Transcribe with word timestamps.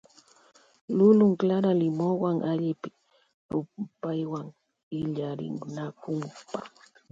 Lulun 0.97 1.31
clara 1.39 1.71
limonwa 1.81 2.29
alli 2.49 2.69
rupaywan 3.51 4.47
illarinakukpa. 4.99 6.59